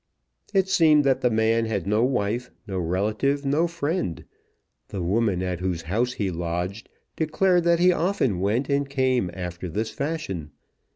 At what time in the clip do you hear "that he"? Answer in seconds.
7.65-7.91